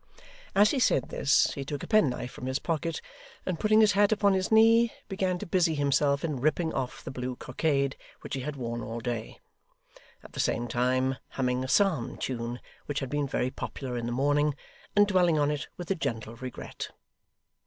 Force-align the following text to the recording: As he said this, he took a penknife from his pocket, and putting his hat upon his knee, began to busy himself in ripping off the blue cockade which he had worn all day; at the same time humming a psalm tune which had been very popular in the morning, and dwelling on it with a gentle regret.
As 0.55 0.71
he 0.71 0.79
said 0.79 1.09
this, 1.09 1.53
he 1.53 1.63
took 1.63 1.83
a 1.83 1.87
penknife 1.87 2.31
from 2.31 2.47
his 2.47 2.57
pocket, 2.57 3.01
and 3.45 3.59
putting 3.59 3.81
his 3.81 3.91
hat 3.91 4.11
upon 4.11 4.33
his 4.33 4.51
knee, 4.51 4.91
began 5.07 5.37
to 5.37 5.45
busy 5.45 5.75
himself 5.75 6.25
in 6.25 6.41
ripping 6.41 6.73
off 6.73 7.03
the 7.03 7.11
blue 7.11 7.35
cockade 7.35 7.95
which 8.21 8.33
he 8.33 8.41
had 8.41 8.55
worn 8.55 8.81
all 8.81 8.99
day; 8.99 9.39
at 10.23 10.31
the 10.33 10.39
same 10.39 10.67
time 10.67 11.17
humming 11.29 11.63
a 11.63 11.67
psalm 11.67 12.17
tune 12.17 12.59
which 12.87 12.99
had 12.99 13.11
been 13.11 13.27
very 13.27 13.51
popular 13.51 13.95
in 13.95 14.07
the 14.07 14.11
morning, 14.11 14.55
and 14.95 15.05
dwelling 15.05 15.37
on 15.37 15.51
it 15.51 15.67
with 15.77 15.91
a 15.91 15.93
gentle 15.95 16.35
regret. 16.35 16.89